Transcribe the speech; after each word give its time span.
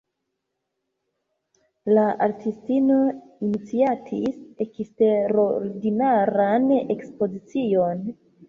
La 1.97 2.05
artistino 2.29 2.97
iniciatis 3.49 4.41
eksterordinaran 4.67 6.69
ekspozicion. 6.99 8.07